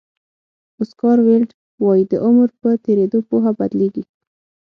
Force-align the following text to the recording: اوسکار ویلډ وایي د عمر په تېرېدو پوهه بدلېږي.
اوسکار 0.79 1.17
ویلډ 1.25 1.49
وایي 1.83 2.03
د 2.11 2.13
عمر 2.25 2.49
په 2.61 2.69
تېرېدو 2.85 3.19
پوهه 3.29 3.51
بدلېږي. 3.59 4.03